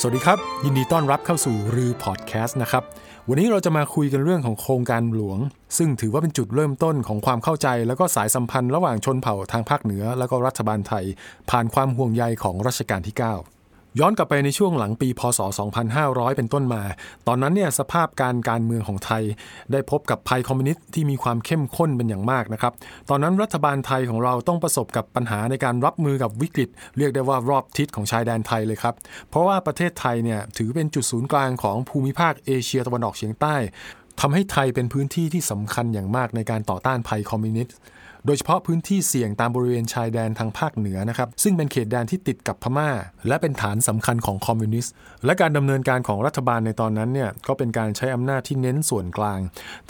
[0.00, 2.82] สวัสดีครับ ยินดีต้อนรับเข้าสู่รือพอดแคสต์นะครับ
[3.28, 5.38] วันนี้เราจะมาคุยกันเรื่องของโครงการหลวง
[5.78, 11.04] ซึ่งถือว่าเป็นจุดเริ่มต้นของความเข้าใจ แล้วก็สายสัมพันธ์ระหว่างชนเผ่าทางภาคเหนือ แล้วก็รัฐบาลไทย
[11.50, 13.55] ผ่านความห่วงใยของรัชกาลที่ 9
[14.00, 15.40] ย้อนกลับไปในช่วงหลังปีพศ
[15.88, 16.82] 2500 เป็นต้นมา
[17.26, 19.22] ตอนนั้นเนี่ยสภาพการการเมืองของไทย
[19.72, 22.72] ได้พบกับภัยคอมมิวนิสต์ที่มีความเข้มข้นเป็นอย่างมากนะครับ
[23.10, 28.94] ตอนนั้นรัฐบาลไทยของเราต้องประสบกับปัญหาในการรับมือกับวิกฤต เรียกได้ว่ารอบทิศของชายแดนไทยเลยครับ
[29.30, 33.56] เพราะว่าประเทศไทยเนี่ยถือเป็นจุดศูนย์กลางของภูมิภาคเอเชียตะวันออกเฉียงใต้
[34.20, 37.76] ทำให้ไทยเป็นพื้นที่ที่สำคัญอย่างมากในการต่อต้านภัยคอมมิวนิสต์
[38.26, 42.90] โดยเฉพาะพื้นที่เสี่ยงตามบริเวณชายแดนทางภาคเหนือนะครับ ซึ่งเป็นเขตแดนที่ติดกับพม่า
[43.28, 44.92] และเป็นฐานสำคัญของคอมมิวนิสต์
[45.24, 49.40] และการดำเนินการของรัฐบาลในตอนนั้นเนี่ยก็เป็นการใช้อำนาจที่เน้นส่วนกลาง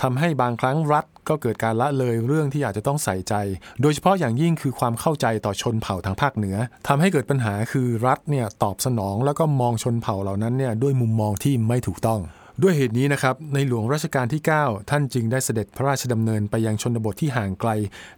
[0.03, 3.35] ทำให้บางครั้งรัฐก็เกิดการละเลยเรื่องที่อาจจะต้องใส่ใจ
[3.81, 6.57] โดยเฉพาะอย่างยิ่งคือความเข้าใจต่อชนเผ่าทางภาคเหนือ
[6.89, 12.21] ทำให้เกิดปัญหาคือรัฐเนี่ยตอบสนอง แล้วก็มองชนเผ่าเหล่านั้นเนี่ยด้วยมุมมองที่ไม่ถูกต้อง
[12.63, 17.71] ด้วยเหตุนี้นะครับในหลวงรัชกาลที่ 9 ท่านจึงได้เสด็จพระราชดำเนินไปยังชนบทที่ห่างไกล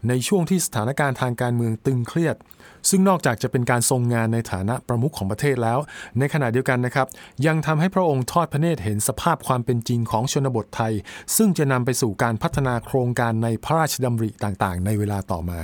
[0.09, 2.37] ในช่วงที่สถานการณ์ทางการเมืองตึงเครียด
[2.91, 5.79] ซึ่งนอกจากจะเป็นการทรงงานในฐานะประมุขของประเทศแล้ว
[6.19, 7.07] ในขณะเดียวกันนะครับ
[7.47, 10.93] ยังทำให้พระองค์ทอดพระเนตรเห็นสภาพความเป็นจริงของชนบทไทย
[11.37, 15.61] ซึ่งจะนำไปสู่การพัฒนาโครงการในพระราชดำริต่างๆ ในเวลาต่อมา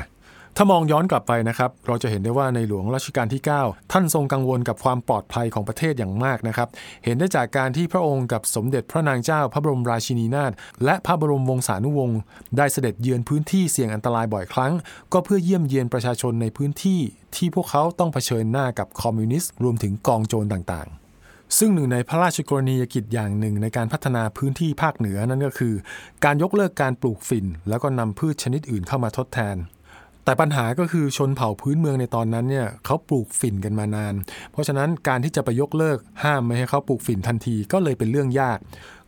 [0.57, 6.69] ถ้ามองย้อนกลับไปนะครับ เราจะเห็นได้ว่าในหลวงรัชกาลที่ 9 ท่านทรงกังวลกับความปลอดภัยของประเทศอย่างมากนะครับ
[7.05, 10.53] เห็นได้จากการที่พระองค์กับสมเด็จพระนางเจ้าพระบรมราชินีนาถ
[10.85, 12.19] และพระบรมวงศานุวงศ์
[12.57, 14.73] ได้เสด็จเยือนพื้นที่เสี่ยงอันตรายบ่อยครั้ง
[15.13, 17.01] ก็เพื่อเยี่ยมเยียนประชาชนในพื้นที่
[17.37, 25.75] ที่พวกเขาต้องเผชิญหน้ากับคอมมิวนิสต์รวมถึงกองโจรต่างๆซึ่งหนึ่งในพระราชกรณียกิจอย่างหนึ่งในการพัฒนาพื้นที่ภาคเหนือนั่นก็คือ
[26.25, 29.59] การยกเลิกการปลูกฝิ่น แล้วก็นำพืชชนิดอื่นเข้ามาทดแทน
[30.25, 34.15] แต่ปัญหาก็คือชนเผ่าพื้นเมืองในตอนนั้นเนี่ยเขาปลูกฝิ่นกันมานาน
[34.53, 38.59] เพราะฉะนั้นการที่จะไปยกเลิกห้ามไม่ให้เขาปลูกฝิ่นทันทีก็เลยเป็นเรื่องยาก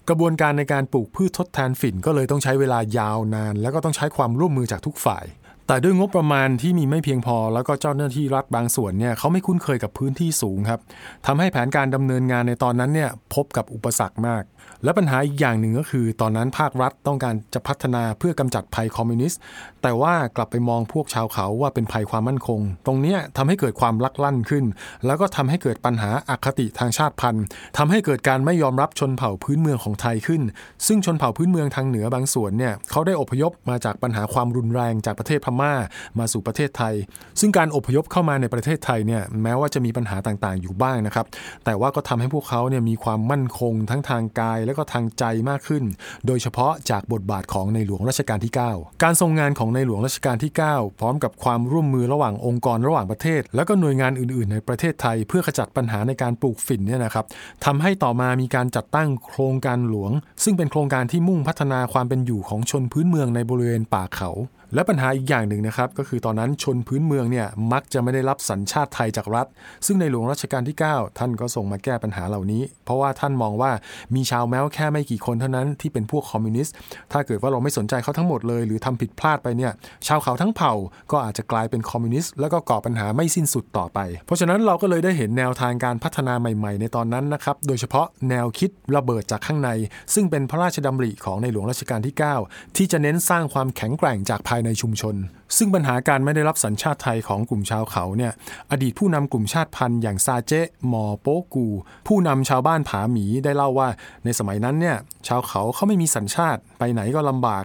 [0.09, 5.25] กระบวนการในการปลูกพืชทดแทนฝิ่นก็เลยต้องใช้เวลายาวนาน แล้วก็ต้องใช้ความร่วมมือจากทุกฝ่าย
[5.69, 10.81] แต่ด้วยงบประมาณที่มีไม่เพียงพอ แล้วก็เจ้าหน้าที่รัฐบางส่วนเนี่ยเขาไม่คุ้นเคยกับพื้นที่สูงครับ
[11.27, 14.45] ทำให้แผนการดำเนินงานในตอนนั้นเนี่ยพบกับอุปสรรคมาก
[14.85, 19.41] และปัญหาอีกอย่างหนึ่งก็คือ ตอนนั้นภาครัฐต้องการจะพัฒนาเพื่อกำจัดภัยคอมมิวนิสต์
[19.83, 24.65] แต่ว่ากลับไปมองพวกชาวเขาว่าเป็นภัยความมั่นคง ตรงนี้ทำให้เกิดความลักลั่นขึ้น
[25.07, 27.45] แล้วก็ทำให้เกิดปัญหาอาคติทางชาติพันธุ์
[27.77, 30.43] ทำให้เกิดการไม่ยอมรับชนเผ่าพื้นเมืองของไทยขึ้น
[30.87, 35.73] ซึ่งชนเผ่าพื้นเมืองทางเหนือบางส่วนเนี่ยเขาได้อพยพมาจากปัญหาความรุนแรงจากประเทศพม่า
[36.19, 36.95] มาสู่ประเทศไทย
[37.41, 41.27] ซึ่งการอพยพเข้ามาในประเทศไทยเนี่ยแม้ว่าจะมีปัญหาต่างๆอยู่บ้างนะครับ
[41.65, 45.85] แต่ว่าก็ทำให้พวกเขาเนี่ยมีความมั่นคงทั้งทางกายและก็ทางใจมากขึ้น
[46.27, 57.25] โดยเฉพาะจากบทบาทของในหลวงรัชกาลที่ 9 การทรงงานของในหลวงรัชกาลที่ 9 พร้อมกับความร่วมมือระหว่างองค์กรระหว่างประเทศ และก็หน่วยงานอื่น ๆ ในประเทศไทย เพื่อขจัดปัญหาในการปลูกฝิ่นเนี่ยนะครับ
[57.65, 60.13] ทำให้ต่อมามีการจัดตั้งโครงการหลวง
[60.45, 64.31] ซึ่งเป็นโครงการที่มุ่งพัฒนาความเป็นอยู่ของชนพื้นเมืองในบริเวณป่าเขา
[64.75, 69.47] และปัญหาอีกอย่างหนึ่งนะครับ ก็คือตอนนั้นชนพื้นเมืองเนี่ยมักจะไม่ได้รับสัญชาติไทยจากรัฐ
[69.87, 73.71] ซึ่งในหลวงรัชกาลที่ 9 ท่านก็ส่งมาแก้ปัญหาเหล่านี้ เพราะว่าท่านมองว่า
[74.15, 76.75] มีชาวแม้วแค่ไม่กี่คนเท่านั้นที่เป็นพวกคอมมิวนิสต์
[77.13, 79.73] ถ้าเกิดว่าเราไม่สนใจเขาทั้งหมดเลย หรือทำผิดพลาดไปเนี่ย
[80.07, 80.73] ชาวเขาทั้งเผ่า
[81.13, 89.71] ก็อาจจะกลายเป็นคอมมิวนิสต์แล้วก็ก่อปัญหาไม่สิ้นสุดต่อไป เพราะฉะนั้นเราก็เลยได้เห็นแนวทางการพัฒนาใหม่ ๆ ในตอนนั้นนะครับโดยเฉพาะแนวคิดระเบิดจากข้างใน
[90.15, 95.17] ซึ่งเป็นพระราชดำริของในหลวงรัชกาลที่ 9 ที่จะเน้นสร้างความแข็งแกร่งจากภายในชุมชน
[95.57, 98.33] ซึ่งปัญหาการไม่ได้รับสัญชาติไทยของกลุ่มชาวเขาเนี่ย
[98.71, 100.53] อดีตผู้นำกลุ่มชาติพันธุ์อย่างซาเจ
[100.93, 101.67] มอโปกู
[102.07, 103.89] ผู้นำชาวบ้านผาหมีได้เล่าว่า
[104.25, 104.97] ในสมัยนั้นเนี่ย
[105.29, 107.65] ชาวเขาเขาไม่มีสัญชาติไปไหนก็ลำบาก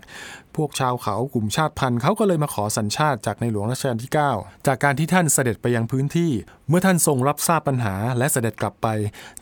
[0.56, 6.32] พวกชาวเขากลุ่มชาติพันธุ์เขาก็เลยมาขอสัญชาติจากในหลวงรัชกาลที่ 9 จากการที่ท่านเสด็จไปยังพื้นที่
[6.72, 8.88] เมื่อท่านทรงรับทราบปัญหาและเสด็จกลับไป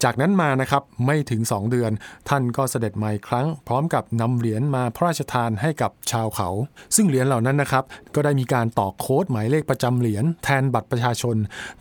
[0.03, 1.91] จากนั้นมานะครับไม่ถึง 2 เดือน
[2.29, 6.49] ท่านก็เสด็จมาอีกครั้ง พร้อมกับนำเหรียญมาพระราชทานให้กับชาวเขา
[6.95, 7.83] ซึ่งเหรียญเหล่านั้นนะครับ
[8.15, 11.35] ก็ได้มีการต่อโค้ดหมายเลขประจำเหรียญแทนบัตรประชาชน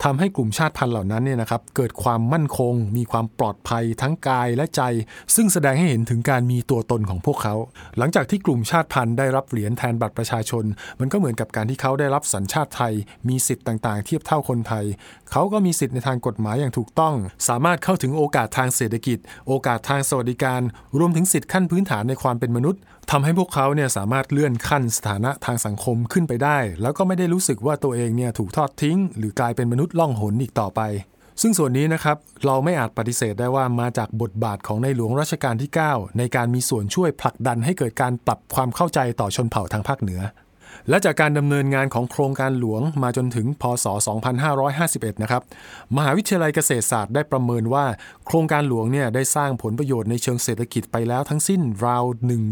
[0.04, 4.82] ทำให้กลุ่มชาติพันธุ์เหล่านั้นเนี่ยนะครับเกิดความมั่นคง มีความปลอดภัยทั้งกายและใจ
[5.34, 7.54] ซึ่งแสดงให้เห็นถึงการมีตัวตนของพวกเขา
[7.98, 10.64] หลังจากที่กลุ่มชาติพันธุ์ได้รับเหรียญแทนบัตรประชาชน
[11.00, 12.92] มันก็เหมือนกับการที่เขาได้รับสัญชาติไทย
[13.28, 14.86] มีสิทธิ์ต่างๆ เทียบเท่าคนไทย
[15.32, 17.14] เขาาก็มีสิทธิ์ในทางกฎหมายอย่างถูกต้อง
[17.48, 19.18] สามารถเข้าถึงโอกาสทางเศรษฐกิจ
[19.48, 20.60] โอกาสทางสวัสดิการ
[20.98, 22.80] รวมถึงสิทธิขั้นพื้นฐานในความเป็นมนุษย์
[23.10, 30.80] ทำให้พวกเขาเนี่ยสามารถเลื่อนขั้นสถานะทางสังคมขึ้นไปได้ แล้วก็ไม่ได้รู้สึกว่าตัวเองเนี่ยถูกทอดทิ้ง หรือกลายเป็นมนุษย์ล่องหนอีกต่อไป
[31.42, 40.20] ซึ่งส่วนนี้นะครับเราไม่อาจปฏิเสธได้ว่ามาจากบทบาทของในหลวงรัชกาลที่ 9 ในการมีส่วนช่วยผลักดันให้เกิดการปรับความเข้าใจต่อชนเผ่าทางภาคเหนือ
[40.88, 43.86] และจากการดำเนินงานของโครงการหลวงมาจนถึงพศ
[44.54, 45.42] 2551 นะครับ
[45.96, 47.84] มหาวิทยาลัยเกษตรศาสตร์ได้ประเมินว่า
[48.26, 52.04] โครงการหลวงเนี่ยได้สร้างผลประโยชน์ในเชิงเศรษฐกิจไปแล้วทั้งสิ้นราว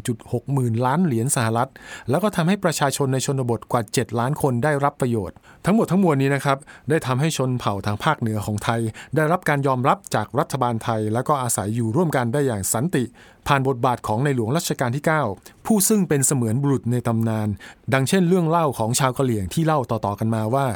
[0.03, 1.71] 1.6 หมื่นล้านเหรียญสหรัฐ
[2.11, 5.37] แล้วก็ทำให้ประชาชนในชนบทกว่า 7 ล้านคนได้รับประโยชน์
[5.67, 6.59] ทั้งหมดทั้งมวลนี้นะครับ
[6.91, 8.81] ได้ทำให้ชนเผ่าทางภาคเหนือของไทย
[9.17, 13.05] ได้รับการยอมรับจากรัฐบาลไทย แล้วก็อาศัยอยู่ร่วมกันได้อย่างสันติ
[13.47, 15.05] ผ่านบทบาทของในหลวงรัชกาลที่
[15.35, 17.49] 9 ผู้ซึ่งเป็นเสมือนบุรุษในตำนาน
[17.93, 20.67] ดังเช่นเรื่องเล่าของชาวกะเหรี่ยงที่เล่าต่อๆกันมาว่า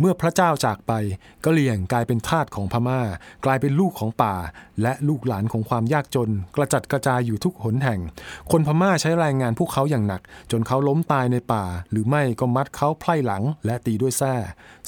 [0.00, 0.92] เมื่อพระเจ้าจากไป
[1.44, 3.00] กะเหรี่ยงกลายเป็นทาสของพม่า
[3.44, 4.34] กลายเป็นลูกของป่า
[4.82, 8.00] และลูกหลานของความยากจน กระจัดกระจายอยู่ทุกหนแห่ง
[8.50, 14.34] คนพม่าใช้แรงงานพวกเขาอย่างหนัก จนเขาล้มตายในป่า หรือไม่ก็มัดเขาไพร่หลังและตีด้วยแส้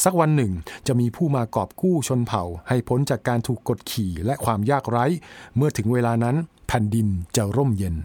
[0.04, 0.52] สักวันหนึ่ง
[0.86, 5.04] จะมีผู้มากอบกู้ชนเผ่า ให้พ้นจากการถูกกดขี่และความยากไร้
[5.56, 6.36] เมื่อถึงเวลานั้น
[6.68, 7.96] แผ่นดินจะร่มเย็น